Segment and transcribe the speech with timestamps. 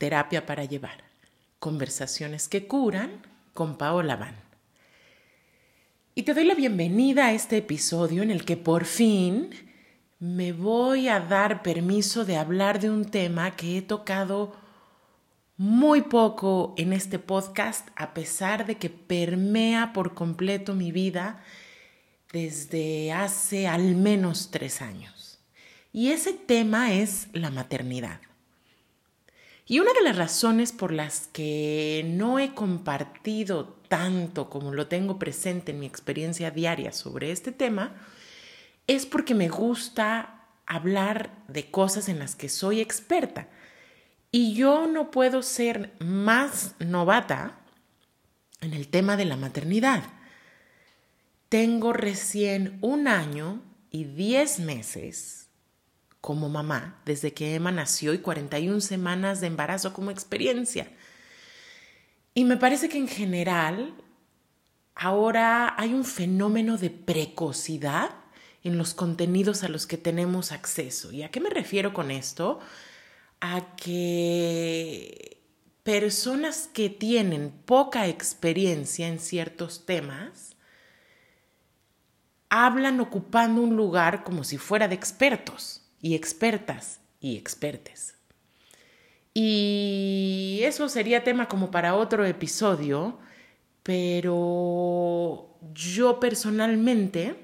[0.00, 1.04] Terapia para llevar.
[1.58, 3.20] Conversaciones que curan
[3.52, 4.34] con Paola Van.
[6.14, 9.50] Y te doy la bienvenida a este episodio en el que por fin
[10.18, 14.56] me voy a dar permiso de hablar de un tema que he tocado
[15.58, 21.44] muy poco en este podcast, a pesar de que permea por completo mi vida
[22.32, 25.40] desde hace al menos tres años.
[25.92, 28.20] Y ese tema es la maternidad.
[29.70, 35.16] Y una de las razones por las que no he compartido tanto como lo tengo
[35.16, 37.94] presente en mi experiencia diaria sobre este tema
[38.88, 43.46] es porque me gusta hablar de cosas en las que soy experta
[44.32, 47.60] y yo no puedo ser más novata
[48.60, 50.02] en el tema de la maternidad.
[51.48, 55.39] Tengo recién un año y diez meses
[56.20, 60.90] como mamá desde que Emma nació y 41 semanas de embarazo como experiencia.
[62.34, 63.94] Y me parece que en general
[64.94, 68.10] ahora hay un fenómeno de precocidad
[68.62, 71.12] en los contenidos a los que tenemos acceso.
[71.12, 72.60] ¿Y a qué me refiero con esto?
[73.40, 75.42] a que
[75.82, 80.56] personas que tienen poca experiencia en ciertos temas
[82.50, 88.14] hablan ocupando un lugar como si fuera de expertos y expertas y expertes.
[89.34, 93.18] Y eso sería tema como para otro episodio,
[93.82, 97.36] pero yo personalmente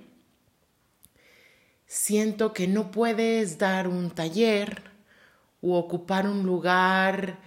[1.86, 4.96] siento que no puedes dar un taller,
[5.62, 7.38] o ocupar un lugar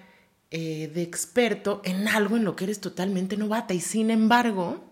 [0.52, 3.74] eh, de experto en algo en lo que eres totalmente novata.
[3.74, 4.84] Y sin embargo,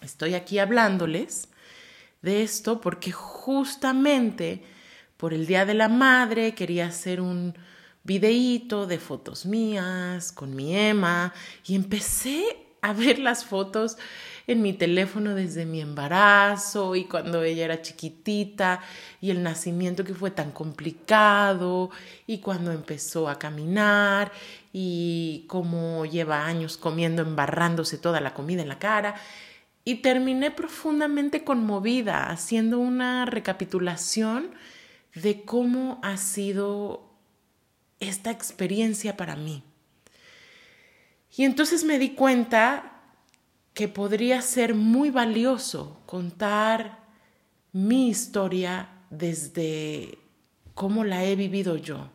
[0.00, 1.48] estoy aquí hablándoles
[2.22, 4.62] de esto porque justamente
[5.22, 7.54] por el Día de la Madre quería hacer un
[8.02, 11.32] videíto de fotos mías con mi Emma
[11.64, 12.44] y empecé
[12.80, 13.98] a ver las fotos
[14.48, 18.80] en mi teléfono desde mi embarazo y cuando ella era chiquitita
[19.20, 21.90] y el nacimiento que fue tan complicado
[22.26, 24.32] y cuando empezó a caminar
[24.72, 29.14] y cómo lleva años comiendo embarrándose toda la comida en la cara.
[29.84, 34.50] Y terminé profundamente conmovida haciendo una recapitulación
[35.14, 37.10] de cómo ha sido
[38.00, 39.62] esta experiencia para mí.
[41.36, 43.00] Y entonces me di cuenta
[43.74, 46.98] que podría ser muy valioso contar
[47.72, 50.18] mi historia desde
[50.74, 52.10] cómo la he vivido yo.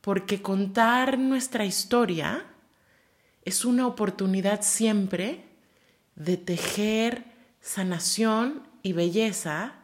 [0.00, 2.44] Porque contar nuestra historia
[3.44, 5.44] es una oportunidad siempre
[6.16, 7.24] de tejer
[7.60, 9.77] sanación y belleza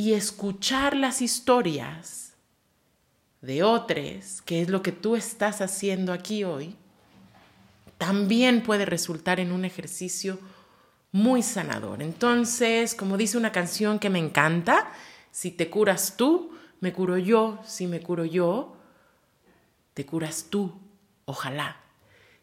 [0.00, 2.32] y escuchar las historias
[3.42, 6.76] de otros, que es lo que tú estás haciendo aquí hoy,
[7.98, 10.38] también puede resultar en un ejercicio
[11.10, 12.00] muy sanador.
[12.00, 14.92] Entonces, como dice una canción que me encanta,
[15.32, 18.76] si te curas tú, me curo yo, si me curo yo,
[19.94, 20.78] te curas tú,
[21.24, 21.76] ojalá.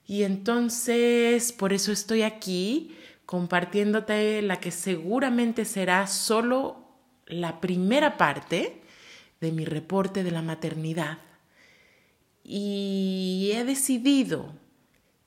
[0.06, 6.85] Y entonces, por eso estoy aquí compartiéndote la que seguramente será solo
[7.26, 8.82] la primera parte
[9.42, 11.20] de mi reporte de la maternidad.
[12.44, 14.54] Y he decidido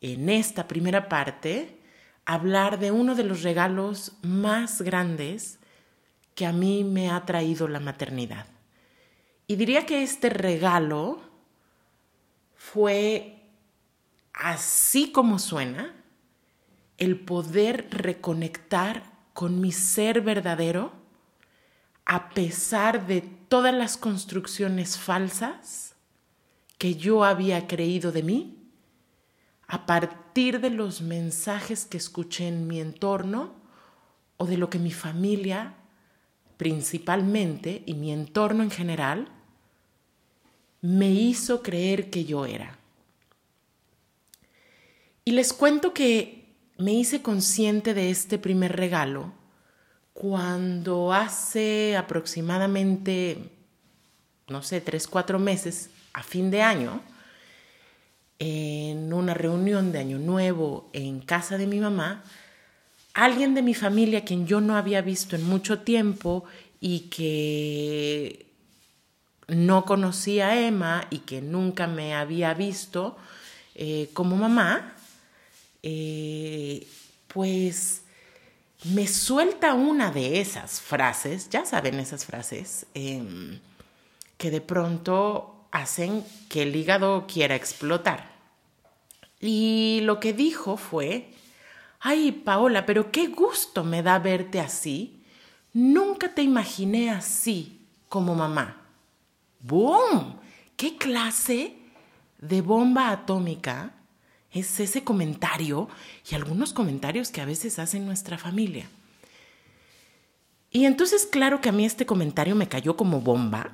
[0.01, 1.79] en esta primera parte
[2.25, 5.59] hablar de uno de los regalos más grandes
[6.35, 8.47] que a mí me ha traído la maternidad.
[9.47, 11.21] Y diría que este regalo
[12.55, 13.41] fue,
[14.35, 15.97] así como suena,
[16.99, 20.93] el poder reconectar con mi ser verdadero
[22.09, 25.95] a pesar de todas las construcciones falsas
[26.79, 28.57] que yo había creído de mí
[29.67, 33.53] a partir de los mensajes que escuché en mi entorno
[34.39, 35.75] o de lo que mi familia
[36.57, 39.29] principalmente y mi entorno en general
[40.81, 42.79] me hizo creer que yo era.
[45.27, 49.38] Y les cuento que me hice consciente de este primer regalo
[50.19, 53.39] cuando hace aproximadamente,
[54.49, 57.01] no sé, tres, cuatro meses, a fin de año,
[58.41, 62.25] en una reunión de Año Nuevo en casa de mi mamá,
[63.15, 66.43] alguien de mi familia quien yo no había visto en mucho tiempo
[66.81, 68.47] y que
[69.47, 73.17] no conocía a Emma y que nunca me había visto
[73.77, 74.97] eh, como mamá,
[75.85, 76.89] eh,
[77.29, 78.03] pues
[78.85, 83.61] me suelta una de esas frases, ya saben esas frases, em,
[84.37, 88.31] que de pronto hacen que el hígado quiera explotar.
[89.41, 91.33] Y lo que dijo fue,
[92.01, 95.23] ay Paola, pero qué gusto me da verte así.
[95.73, 98.83] Nunca te imaginé así como mamá.
[99.61, 100.39] ¡Boom!
[100.77, 101.77] ¿Qué clase
[102.39, 103.98] de bomba atómica
[104.59, 105.89] es ese comentario
[106.31, 108.89] y algunos comentarios que a veces hace nuestra familia?
[110.71, 113.73] Y entonces, claro que a mí este comentario me cayó como bomba,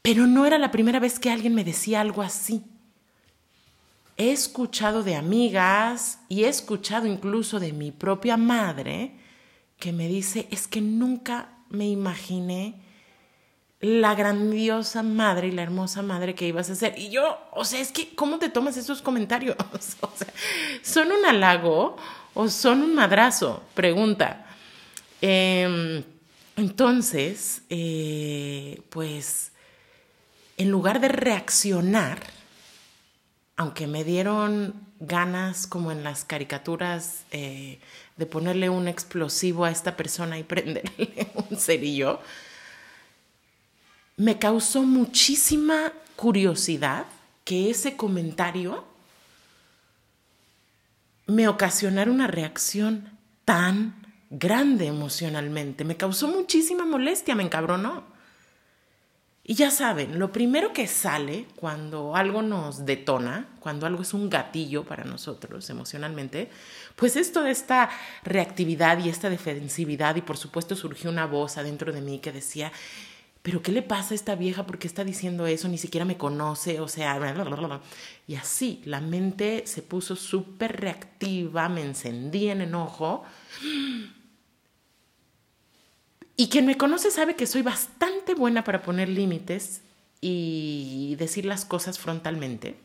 [0.00, 2.64] pero no era la primera vez que alguien me decía algo así.
[4.16, 9.12] He escuchado de amigas y he escuchado incluso de mi propia madre
[9.78, 12.80] que me dice, es que nunca me imaginé
[13.82, 16.96] la grandiosa madre y la hermosa madre que ibas a ser.
[16.96, 19.56] Y yo, o sea, es que, ¿cómo te tomas esos comentarios?
[20.00, 20.32] O sea,
[20.82, 21.96] ¿son un halago
[22.32, 23.64] o son un madrazo?
[23.74, 24.46] Pregunta.
[25.20, 26.04] Em,
[26.56, 29.50] entonces, eh, pues,
[30.56, 32.20] en lugar de reaccionar,
[33.56, 37.80] aunque me dieron ganas, como en las caricaturas, eh,
[38.16, 42.20] de ponerle un explosivo a esta persona y prenderle un cerillo,
[44.22, 47.06] me causó muchísima curiosidad
[47.44, 48.84] que ese comentario
[51.26, 53.96] me ocasionara una reacción tan
[54.30, 55.84] grande emocionalmente.
[55.84, 58.04] Me causó muchísima molestia, me encabronó.
[59.42, 64.30] Y ya saben, lo primero que sale cuando algo nos detona, cuando algo es un
[64.30, 66.48] gatillo para nosotros emocionalmente,
[66.94, 67.90] pues es toda esta
[68.22, 72.70] reactividad y esta defensividad y por supuesto surgió una voz adentro de mí que decía,
[73.42, 74.66] pero ¿qué le pasa a esta vieja?
[74.66, 75.68] ¿Por qué está diciendo eso?
[75.68, 77.18] Ni siquiera me conoce, o sea,
[78.28, 83.24] y así, la mente se puso súper reactiva, me encendí en enojo.
[86.36, 89.82] Y quien me conoce sabe que soy bastante buena para poner límites
[90.20, 92.76] y decir las cosas frontalmente.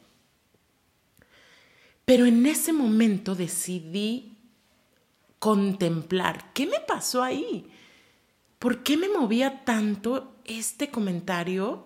[2.03, 4.37] Pero en ese momento decidí
[5.37, 7.69] contemplar qué me pasó ahí.
[8.59, 11.85] ¿Por qué me movía tanto este comentario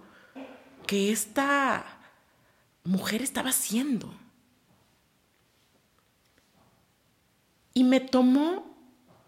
[0.87, 1.85] que esta
[2.83, 4.13] mujer estaba haciendo?
[7.73, 8.71] Y me tomó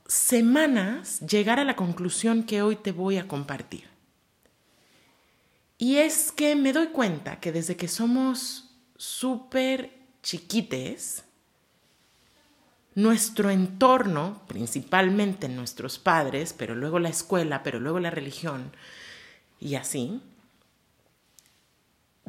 [0.07, 3.87] semanas llegar a la conclusión que hoy te voy a compartir.
[5.77, 9.91] Y es que me doy cuenta que desde que somos súper
[10.21, 11.25] chiquites,
[12.95, 18.71] nuestro entorno, principalmente nuestros padres, pero luego la escuela, pero luego la religión
[19.63, 20.21] y así,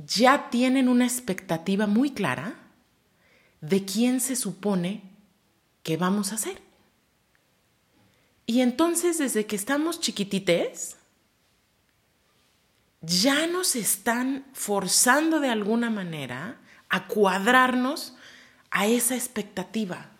[0.06, 2.54] ya tienen una expectativa muy clara
[3.60, 5.02] de quién se supone
[5.82, 6.62] que vamos a ser.
[8.46, 10.96] Y entonces desde que estamos chiquitites,
[13.00, 18.14] ya nos están forzando de alguna manera a cuadrarnos
[18.70, 20.10] a esa expectativa.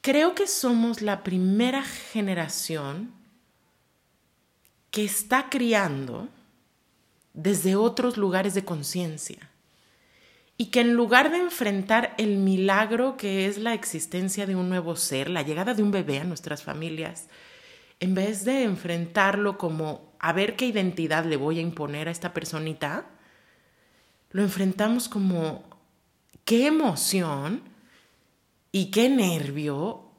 [0.00, 3.15] Creo que somos la primera generación
[4.96, 6.30] que está criando
[7.34, 9.50] desde otros lugares de conciencia.
[10.56, 14.96] Y que en lugar de enfrentar el milagro que es la existencia de un nuevo
[14.96, 17.28] ser, la llegada de un bebé a nuestras familias,
[18.00, 22.32] en vez de enfrentarlo como a ver qué identidad le voy a imponer a esta
[22.32, 23.04] personita,
[24.30, 25.62] lo enfrentamos como
[26.46, 27.60] qué emoción
[28.72, 30.10] y qué nervio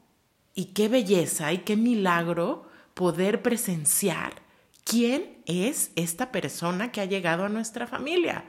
[0.54, 4.46] y qué belleza y qué milagro poder presenciar
[4.88, 8.44] quién es esta persona que ha llegado a nuestra familia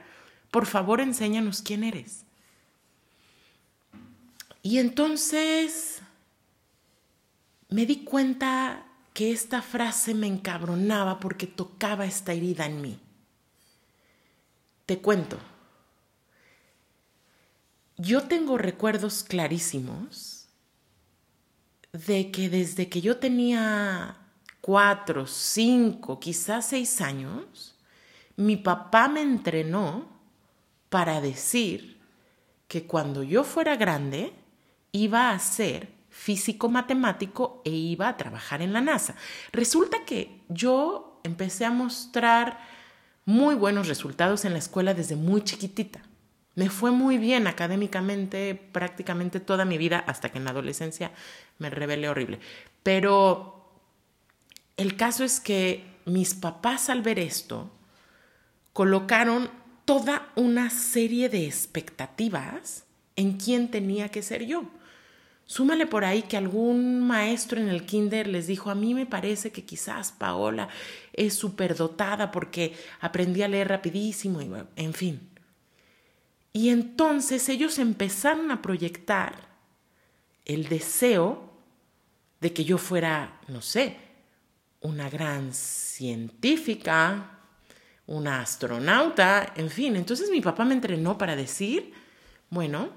[0.50, 2.24] por favor enséñanos quién eres.
[4.62, 6.02] Y entonces
[7.68, 12.98] me di cuenta que esta frase me encabronaba porque tocaba esta herida en mí.
[14.86, 15.38] Te cuento.
[17.96, 20.48] Yo tengo recuerdos clarísimos
[21.92, 24.16] de que desde que yo tenía
[24.60, 27.76] cuatro, cinco, quizás seis años,
[28.36, 30.08] mi papá me entrenó
[30.88, 32.00] para decir
[32.68, 34.32] que cuando yo fuera grande
[34.92, 39.14] iba a ser físico matemático e iba a trabajar en la NASA.
[39.52, 42.58] Resulta que yo empecé a mostrar
[43.24, 46.00] muy buenos resultados en la escuela desde muy chiquitita.
[46.56, 51.12] Me fue muy bien académicamente prácticamente toda mi vida hasta que en la adolescencia
[51.58, 52.40] me rebelé horrible.
[52.82, 53.59] Pero
[54.80, 57.70] el caso es que mis papás al ver esto
[58.72, 59.50] colocaron
[59.84, 62.84] toda una serie de expectativas
[63.14, 64.64] en quién tenía que ser yo.
[65.44, 69.52] Súmale por ahí que algún maestro en el kinder les dijo, a mí me parece
[69.52, 70.70] que quizás Paola
[71.12, 75.28] es superdotada porque aprendí a leer rapidísimo, y en fin.
[76.54, 79.34] Y entonces ellos empezaron a proyectar
[80.46, 81.52] el deseo
[82.40, 84.09] de que yo fuera, no sé,
[84.80, 87.38] una gran científica,
[88.06, 89.96] una astronauta, en fin.
[89.96, 91.92] Entonces mi papá me entrenó para decir,
[92.48, 92.90] bueno,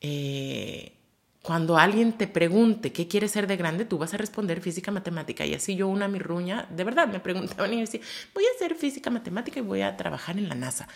[0.00, 0.96] eh,
[1.42, 5.46] cuando alguien te pregunte qué quieres ser de grande, tú vas a responder física, matemática.
[5.46, 8.00] Y así yo, una mirruña, de verdad, me preguntaban y me decía,
[8.34, 10.88] voy a hacer física, matemática y voy a trabajar en la NASA.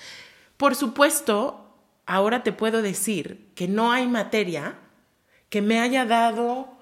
[0.56, 1.74] Por supuesto,
[2.06, 4.78] ahora te puedo decir que no hay materia
[5.48, 6.73] que me haya dado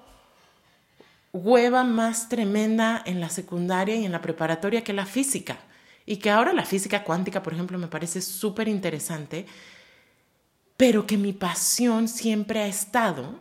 [1.33, 5.57] hueva más tremenda en la secundaria y en la preparatoria que la física.
[6.05, 9.47] Y que ahora la física cuántica, por ejemplo, me parece súper interesante,
[10.77, 13.39] pero que mi pasión siempre ha estado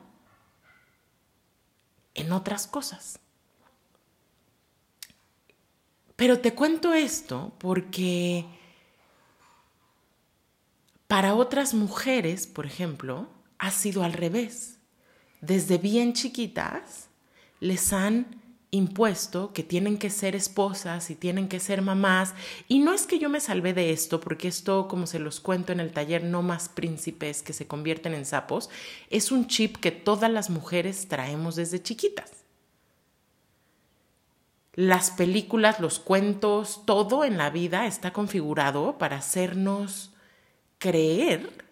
[2.15, 3.19] en otras cosas.
[6.17, 8.47] Pero te cuento esto porque
[11.09, 14.79] para otras mujeres, por ejemplo, ha sido al revés.
[15.41, 17.09] Desde bien chiquitas
[17.63, 18.43] les han
[18.73, 22.35] impuesto que tienen que ser esposas y tienen que ser mamás.
[22.67, 25.71] Y no es que yo me salvé de esto, porque esto, como se los cuento
[25.71, 28.69] en el taller, no más príncipes que se convierten en sapos,
[29.11, 32.33] es un chip que todas las mujeres traemos desde chiquitas.
[34.75, 40.15] Las películas, los cuentos, todo en la vida está configurado para hacernos
[40.79, 41.63] creer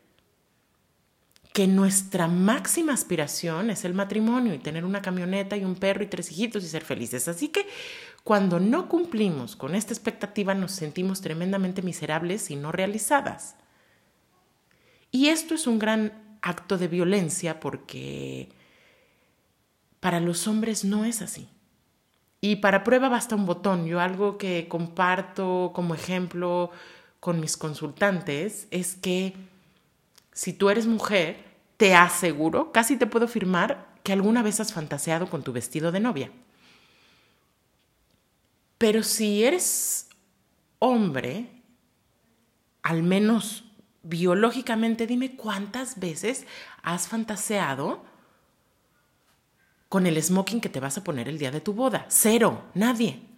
[1.52, 6.06] que nuestra máxima aspiración es el matrimonio y tener una camioneta y un perro y
[6.06, 7.26] tres hijitos y ser felices.
[7.26, 7.66] Así que
[8.22, 13.56] cuando no cumplimos con esta expectativa nos sentimos tremendamente miserables y no realizadas.
[15.10, 18.48] Y esto es un gran acto de violencia porque
[19.98, 21.48] para los hombres no es así.
[22.40, 23.86] Y para prueba basta un botón.
[23.86, 26.70] Yo algo que comparto como ejemplo
[27.18, 29.34] con mis consultantes es que
[30.32, 31.44] si tú eres mujer,
[31.76, 36.00] te aseguro, casi te puedo afirmar que alguna vez has fantaseado con tu vestido de
[36.00, 36.30] novia.
[38.78, 40.08] Pero si eres
[40.78, 41.50] hombre,
[42.82, 43.64] al menos
[44.02, 46.46] biológicamente, dime cuántas veces
[46.82, 48.04] has fantaseado
[49.88, 52.06] con el smoking que te vas a poner el día de tu boda.
[52.08, 53.29] Cero, nadie.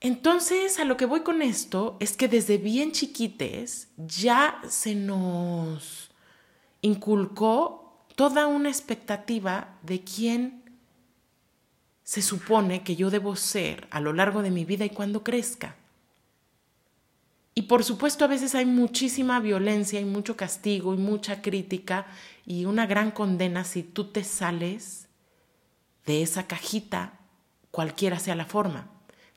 [0.00, 6.10] Entonces, a lo que voy con esto es que desde bien chiquites ya se nos
[6.80, 10.62] inculcó toda una expectativa de quién
[12.02, 15.76] se supone que yo debo ser a lo largo de mi vida y cuando crezca.
[17.54, 22.06] Y por supuesto a veces hay muchísima violencia y mucho castigo y mucha crítica
[22.46, 25.08] y una gran condena si tú te sales
[26.06, 27.20] de esa cajita,
[27.70, 28.89] cualquiera sea la forma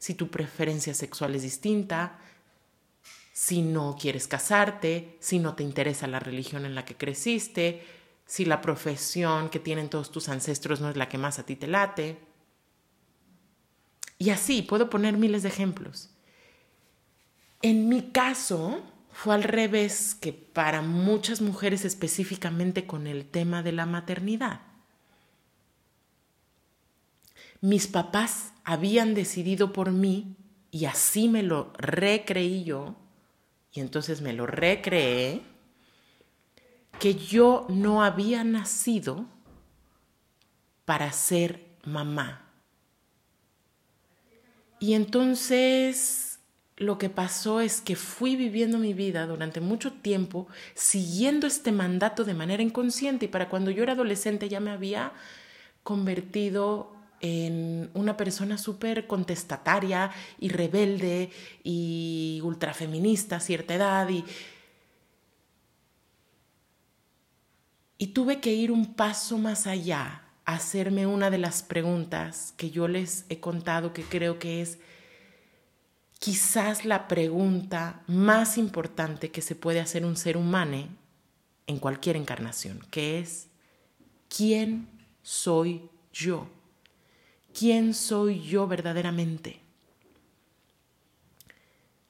[0.03, 2.19] si tu preferencia sexual es distinta,
[3.31, 7.87] si no quieres casarte, si no te interesa la religión en la que creciste,
[8.25, 11.55] si la profesión que tienen todos tus ancestros no es la que más a ti
[11.55, 12.17] te late.
[14.17, 16.09] Y así, puedo poner miles de ejemplos.
[17.61, 23.71] En mi caso, fue al revés que para muchas mujeres específicamente con el tema de
[23.71, 24.72] la maternidad.
[27.63, 30.35] Mis papás habían decidido por mí
[30.69, 32.97] y así me lo recreí yo,
[33.71, 35.43] y entonces me lo recreé,
[36.99, 39.27] que yo no había nacido
[40.83, 42.51] para ser mamá.
[44.81, 46.39] Y entonces
[46.75, 52.25] lo que pasó es que fui viviendo mi vida durante mucho tiempo siguiendo este mandato
[52.25, 55.13] de manera inconsciente y para cuando yo era adolescente ya me había
[55.83, 61.31] convertido en una persona súper contestataria y rebelde
[61.63, 64.25] y ultrafeminista a cierta edad y,
[67.97, 72.89] y tuve que ir un paso más allá, hacerme una de las preguntas que yo
[72.89, 74.79] les he contado que creo que es
[76.19, 80.89] quizás la pregunta más importante que se puede hacer un ser humano
[81.67, 83.47] en cualquier encarnación, que es,
[84.27, 84.89] ¿quién
[85.21, 86.49] soy yo?
[87.57, 89.59] Quién soy yo verdaderamente.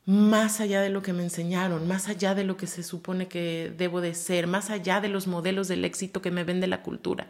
[0.06, 3.74] Más allá de lo que me enseñaron, más allá de lo que se supone que
[3.78, 7.28] debo de ser, más allá de los modelos del éxito que me vende la cultura.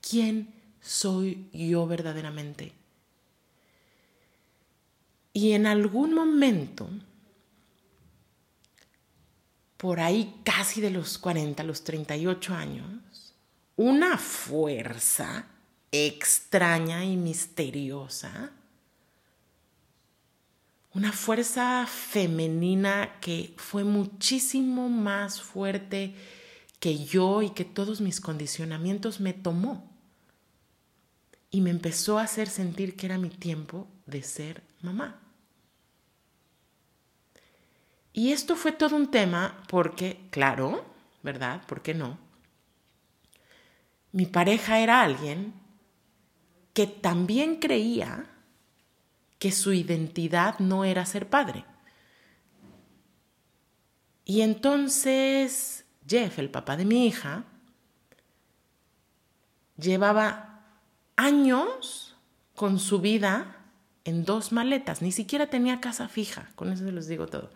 [0.00, 2.72] ¿Quién soy yo verdaderamente?
[5.32, 6.88] Y en algún momento,
[9.76, 13.34] por ahí casi de los 40, los 38 años,
[13.74, 15.46] una fuerza
[15.94, 18.50] extraña y misteriosa,
[20.92, 26.14] una fuerza femenina que fue muchísimo más fuerte
[26.80, 29.88] que yo y que todos mis condicionamientos me tomó
[31.52, 35.20] y me empezó a hacer sentir que era mi tiempo de ser mamá.
[38.12, 40.84] Y esto fue todo un tema porque, claro,
[41.22, 41.64] ¿verdad?
[41.68, 42.18] ¿Por qué no?
[44.10, 45.63] Mi pareja era alguien
[46.74, 48.26] que también creía
[49.38, 51.64] que su identidad no era ser padre.
[54.26, 57.44] Y entonces Jeff, el papá de mi hija,
[59.76, 60.60] llevaba
[61.16, 62.16] años
[62.54, 63.56] con su vida
[64.04, 67.50] en dos maletas, ni siquiera tenía casa fija, con eso se los digo todo.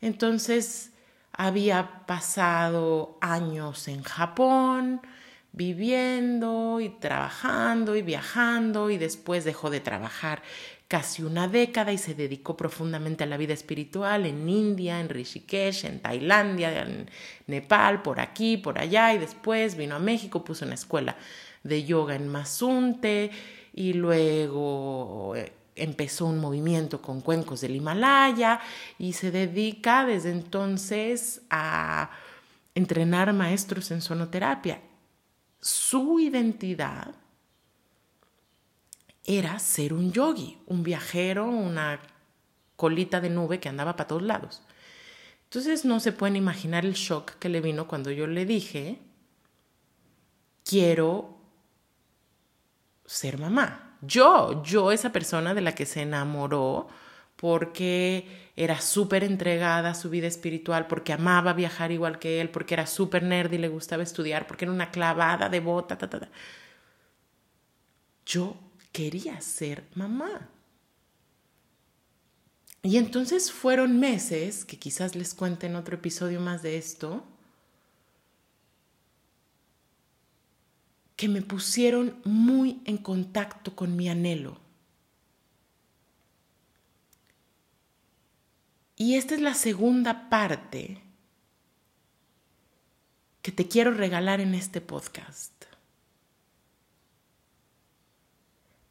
[0.00, 0.92] Entonces
[1.32, 5.00] había pasado años en Japón,
[5.56, 10.42] viviendo y trabajando y viajando y después dejó de trabajar
[10.86, 15.86] casi una década y se dedicó profundamente a la vida espiritual en India, en Rishikesh,
[15.86, 17.10] en Tailandia, en
[17.46, 21.16] Nepal, por aquí, por allá y después vino a México, puso una escuela
[21.64, 23.30] de yoga en Mazunte
[23.74, 28.60] y luego eh, empezó un movimiento con cuencos del Himalaya
[28.98, 32.10] y se dedica desde entonces a
[32.74, 34.80] entrenar maestros en sonoterapia.
[35.60, 37.14] Su identidad
[39.24, 42.00] era ser un yogi, un viajero, una
[42.76, 44.62] colita de nube que andaba para todos lados.
[45.44, 49.00] Entonces no se pueden imaginar el shock que le vino cuando yo le dije,
[50.64, 51.38] quiero
[53.04, 56.88] ser mamá yo, yo esa persona de la que se enamoró
[57.36, 58.26] porque
[58.56, 62.86] era súper entregada a su vida espiritual, porque amaba viajar igual que él, porque era
[62.86, 66.28] súper nerd y le gustaba estudiar, porque era una clavada de bota, ta, ta, ta.
[68.24, 68.56] Yo
[68.92, 70.48] quería ser mamá.
[72.82, 77.24] Y entonces fueron meses, que quizás les cuente en otro episodio más de esto,
[81.16, 84.65] que me pusieron muy en contacto con mi anhelo.
[88.96, 91.02] Y esta es la segunda parte
[93.42, 95.52] que te quiero regalar en este podcast.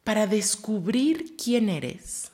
[0.04, 2.30] Para descubrir quién eres,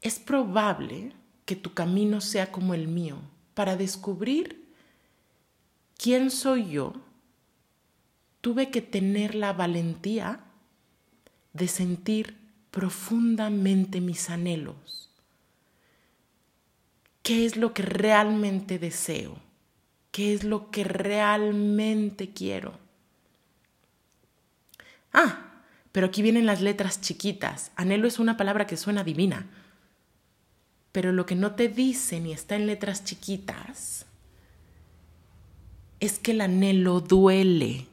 [0.00, 1.12] es probable
[1.44, 3.18] que tu camino sea como el mío.
[3.54, 4.64] Para descubrir
[5.98, 6.94] quién soy yo,
[8.40, 10.44] tuve que tener la valentía
[11.52, 12.38] de sentir
[12.70, 15.01] profundamente mis anhelos.
[17.22, 19.38] ¿Qué es lo que realmente deseo?
[20.10, 22.78] ¿Qué es lo que realmente quiero?
[25.12, 27.70] Ah, pero aquí vienen las letras chiquitas.
[27.76, 29.46] Anhelo es una palabra que suena divina.
[30.90, 34.04] Pero lo que no te dice ni está en letras chiquitas
[36.00, 37.86] es que el anhelo duele.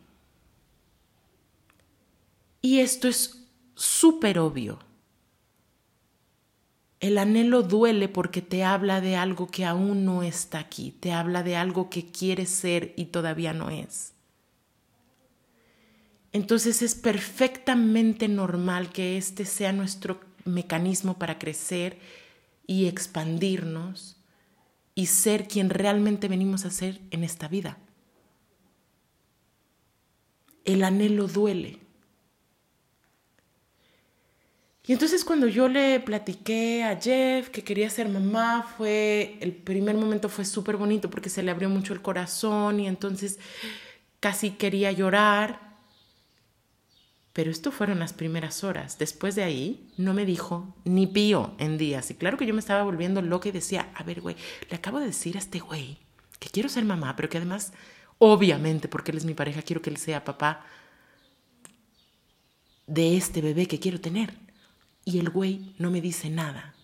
[2.62, 4.80] Y esto es súper obvio.
[7.00, 11.44] El anhelo duele porque te habla de algo que aún no está aquí, te habla
[11.44, 14.14] de algo que quieres ser y todavía no es.
[16.32, 21.98] Entonces es perfectamente normal que este sea nuestro mecanismo para crecer
[22.68, 24.18] y expandirnos
[24.94, 27.78] y ser quien realmente venimos a ser en esta vida.
[30.66, 31.80] El anhelo duele.
[34.90, 39.96] Y entonces cuando yo le platiqué a Jeff que quería ser mamá, fue el primer
[39.96, 43.38] momento fue súper bonito porque se le abrió mucho el corazón y entonces
[44.20, 45.78] casi quería llorar.
[47.34, 48.98] Pero esto fueron las primeras horas.
[48.98, 52.10] Después de ahí no me dijo ni pío en días.
[52.10, 54.38] Y claro que yo me estaba volviendo loca y decía, a ver, güey,
[54.72, 56.00] le acabo de decir a este güey
[56.40, 57.74] que quiero ser mamá, pero que además,
[58.18, 60.66] obviamente, porque él es mi pareja, quiero que él sea papá
[62.88, 64.49] de este bebé que quiero tener
[65.10, 66.76] y el güey no me dice nada.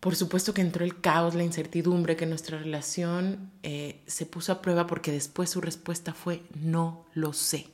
[0.00, 4.60] Por supuesto que entró el caos, la incertidumbre, que nuestra relación eh, se puso a
[4.60, 7.68] prueba porque después su respuesta fue no lo sé.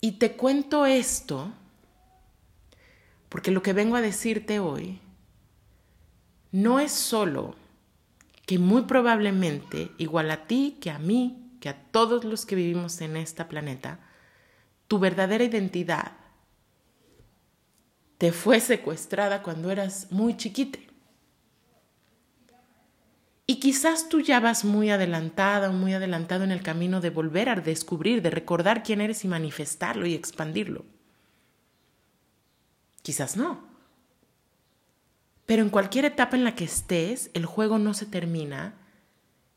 [0.00, 1.52] Y te cuento esto
[3.30, 5.00] porque lo que vengo a decirte hoy
[6.52, 7.56] no es solo
[8.44, 13.00] que muy probablemente, igual a ti, que a mí, que a todos los que vivimos
[13.00, 13.98] en este planeta,
[14.94, 16.12] tu verdadera identidad
[18.16, 20.86] te fue secuestrada cuando eras muy chiquite.
[23.44, 27.48] Y quizás tú ya vas muy adelantada o muy adelantado en el camino de volver
[27.48, 30.84] a descubrir, de recordar quién eres y manifestarlo y expandirlo.
[33.02, 33.66] Quizás no.
[35.44, 38.76] Pero en cualquier etapa en la que estés, el juego no se termina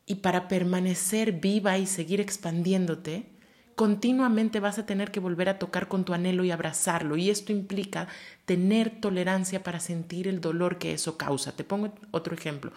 [0.08, 3.37] y para permanecer viva y seguir expandiéndote,
[3.78, 7.16] continuamente vas a tener que volver a tocar con tu anhelo y abrazarlo.
[7.16, 8.08] Y esto implica
[8.46, 11.56] tener tolerancia para sentir el dolor que eso causa.
[11.56, 12.72] Te pongo otro ejemplo.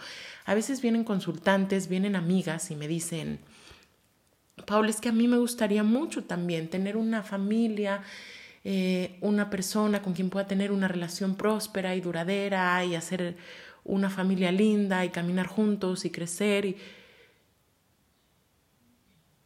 [0.45, 3.39] A veces vienen consultantes, vienen amigas y me dicen,
[4.67, 8.03] Paul, es que a mí me gustaría mucho también tener una familia,
[8.63, 13.37] eh, una persona con quien pueda tener una relación próspera y duradera y hacer
[13.83, 16.65] una familia linda y caminar juntos y crecer.
[16.65, 16.77] Y,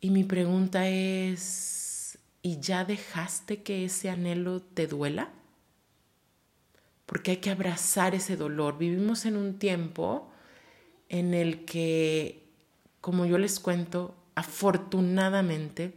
[0.02, 5.30] y mi pregunta es, ¿y ya dejaste que ese anhelo te duela?
[7.06, 8.78] Porque hay que abrazar ese dolor.
[8.78, 10.32] Vivimos en un tiempo
[11.10, 12.44] en el que,
[13.02, 15.94] como yo les cuento, afortunadamente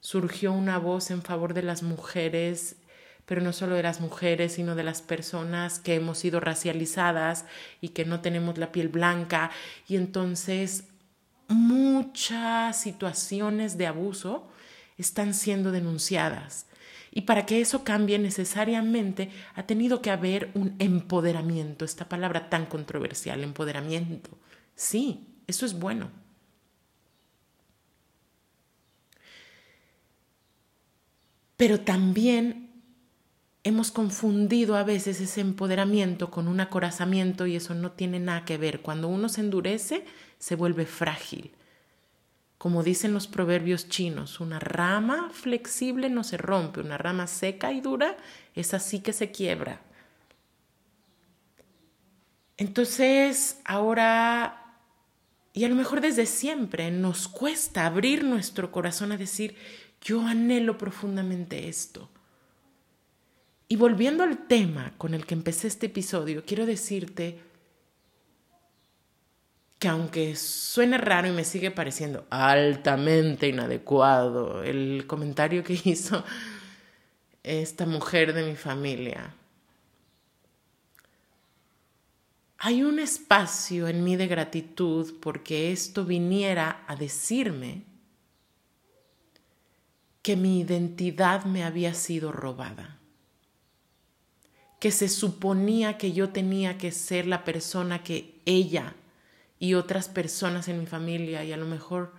[0.00, 2.76] surgió una voz en favor de las mujeres,
[3.24, 7.44] pero no solo de las mujeres, sino de las personas que hemos sido racializadas
[7.80, 9.50] y que no tenemos la piel blanca.
[9.88, 10.84] Y entonces
[11.48, 14.48] muchas situaciones de abuso
[14.98, 16.66] están siendo denunciadas.
[17.12, 22.66] Y para que eso cambie necesariamente ha tenido que haber un empoderamiento, esta palabra tan
[22.66, 24.30] controversial, empoderamiento.
[24.74, 26.10] Sí, eso es bueno.
[31.56, 32.65] Pero también
[33.66, 38.58] hemos confundido a veces ese empoderamiento con un acorazamiento y eso no tiene nada que
[38.58, 38.80] ver.
[38.80, 40.04] Cuando uno se endurece,
[40.38, 41.50] se vuelve frágil.
[42.58, 47.80] Como dicen los proverbios chinos, una rama flexible no se rompe, una rama seca y
[47.80, 48.16] dura
[48.54, 49.80] es así que se quiebra.
[52.56, 54.76] Entonces, ahora,
[55.52, 59.56] y a lo mejor desde siempre, nos cuesta abrir nuestro corazón a decir,
[60.00, 62.08] yo anhelo profundamente esto.
[63.68, 67.40] Y volviendo al tema con el que empecé este episodio, quiero decirte
[69.78, 76.24] que aunque suene raro y me sigue pareciendo altamente inadecuado el comentario que hizo
[77.42, 79.34] esta mujer de mi familia,
[82.58, 87.82] hay un espacio en mí de gratitud porque esto viniera a decirme
[90.22, 92.95] que mi identidad me había sido robada
[94.78, 98.94] que se suponía que yo tenía que ser la persona que ella
[99.58, 102.12] y otras personas en mi familia y a lo mejor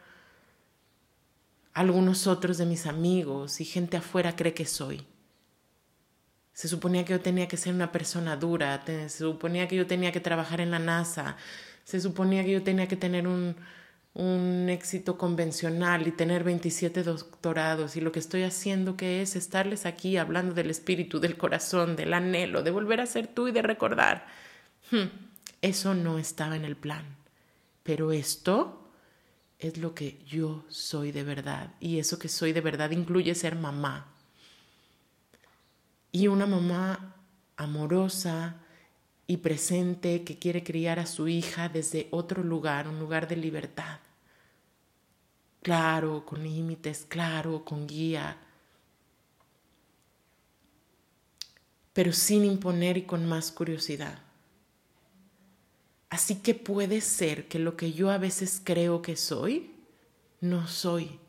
[1.74, 5.06] algunos otros de mis amigos y gente afuera cree que soy.
[6.54, 10.12] Se suponía que yo tenía que ser una persona dura, se suponía que yo tenía
[10.12, 11.38] que trabajar en la NASA,
[11.84, 13.56] se suponía que yo tenía que tener un,
[14.18, 19.86] un éxito convencional y tener 27 doctorados y lo que estoy haciendo que es estarles
[19.86, 23.62] aquí hablando del espíritu, del corazón, del anhelo, de volver a ser tú y de
[23.62, 24.26] recordar.
[24.90, 25.06] Hmm,
[25.62, 27.06] eso no estaba en el plan,
[27.84, 28.90] pero esto
[29.60, 33.56] es lo que yo soy de verdad y eso que soy de verdad incluye ser
[33.56, 34.16] mamá.
[36.12, 37.18] Y una mamá
[37.56, 38.56] amorosa,
[39.30, 44.00] y presente que quiere criar a su hija desde otro lugar, un lugar de libertad
[45.68, 48.38] claro, con límites, claro, con guía,
[51.92, 54.18] pero sin imponer y con más curiosidad.
[56.10, 59.76] Así que puede ser que lo que yo a veces creo que soy,
[60.40, 61.20] no soy.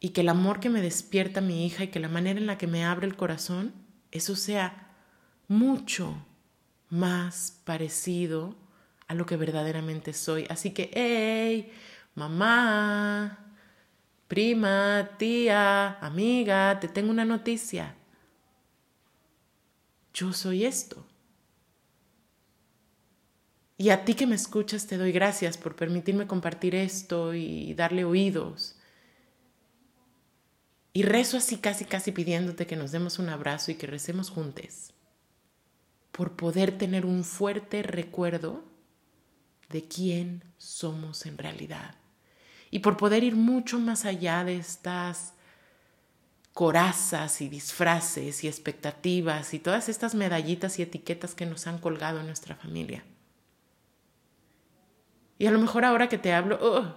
[0.00, 2.56] Y que el amor que me despierta mi hija y que la manera en la
[2.56, 3.74] que me abre el corazón,
[4.10, 4.96] eso sea
[5.48, 6.16] mucho
[6.88, 8.56] más parecido
[9.06, 10.46] a lo que verdaderamente soy.
[10.48, 11.70] Así que, hey,
[12.14, 13.56] mamá,
[14.28, 17.96] prima, tía, amiga, te tengo una noticia.
[20.14, 21.06] Yo soy esto.
[23.78, 28.04] Y a ti que me escuchas te doy gracias por permitirme compartir esto y darle
[28.04, 28.76] oídos.
[30.92, 34.92] Y rezo así casi casi pidiéndote que nos demos un abrazo y que recemos juntos
[36.12, 38.62] por poder tener un fuerte recuerdo
[39.70, 42.01] de quién somos en realidad
[42.72, 45.34] y por poder ir mucho más allá de estas
[46.54, 52.20] corazas y disfraces y expectativas y todas estas medallitas y etiquetas que nos han colgado
[52.20, 53.04] en nuestra familia.
[55.38, 56.94] Y a lo mejor ahora que te hablo, oh,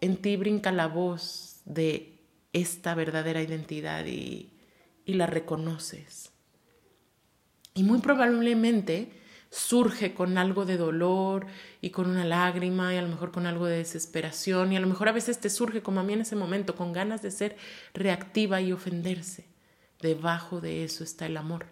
[0.00, 2.18] en ti brinca la voz de
[2.52, 4.50] esta verdadera identidad y,
[5.04, 6.32] y la reconoces.
[7.74, 9.12] Y muy probablemente
[9.50, 11.46] surge con algo de dolor
[11.80, 14.86] y con una lágrima y a lo mejor con algo de desesperación y a lo
[14.86, 17.56] mejor a veces te surge como a mí en ese momento con ganas de ser
[17.92, 19.46] reactiva y ofenderse.
[20.00, 21.66] Debajo de eso está el amor.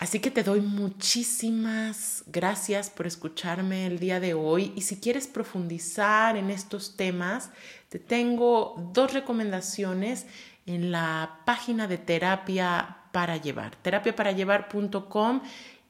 [0.00, 5.28] Así que te doy muchísimas gracias por escucharme el día de hoy y si quieres
[5.28, 7.50] profundizar en estos temas,
[7.88, 10.26] te tengo dos recomendaciones
[10.66, 15.42] en la página de terapia para llevar, terapiaparallevar.com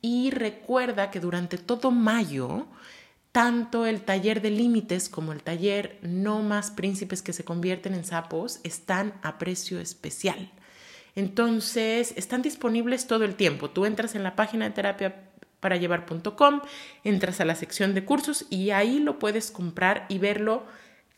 [0.02, 2.66] y recuerda que durante todo mayo,
[3.32, 8.04] tanto el taller de límites como el taller No más príncipes que se convierten en
[8.04, 10.50] sapos están a precio especial.
[11.14, 13.70] Entonces, están disponibles todo el tiempo.
[13.70, 16.60] Tú entras en la página de terapia para llevar.com,
[17.04, 20.64] entras a la sección de cursos y ahí lo puedes comprar y verlo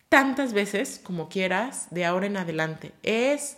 [0.08, 2.92] tantas veces como quieras de ahora en adelante.
[3.02, 3.56] Es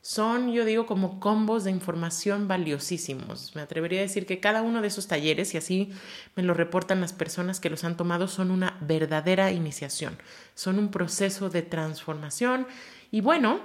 [0.00, 3.54] son, yo digo, como combos de información valiosísimos.
[3.54, 5.90] Me atrevería a decir que cada uno de esos talleres, y así
[6.36, 10.18] me lo reportan las personas que los han tomado, son una verdadera iniciación,
[10.54, 12.66] son un proceso de transformación.
[13.10, 13.60] Y bueno,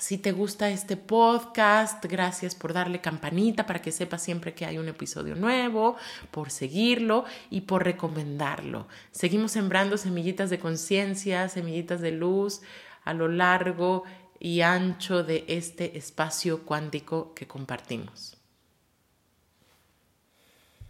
[0.00, 4.78] si te gusta este podcast, gracias por darle campanita para que sepas siempre que hay
[4.78, 5.96] un episodio nuevo,
[6.30, 8.88] por seguirlo y por recomendarlo.
[9.10, 12.62] Seguimos sembrando semillitas de conciencia, semillitas de luz
[13.04, 14.04] a lo largo
[14.40, 18.39] y ancho de este espacio cuántico que compartimos.